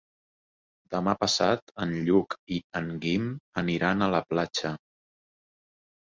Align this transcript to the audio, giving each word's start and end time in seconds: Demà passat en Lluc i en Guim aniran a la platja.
Demà 0.93 1.11
passat 1.23 1.67
en 1.83 1.91
Lluc 2.07 2.33
i 2.55 2.57
en 2.79 2.87
Guim 3.03 3.27
aniran 3.63 4.01
a 4.01 4.09
la 4.15 4.23
platja. 4.31 4.73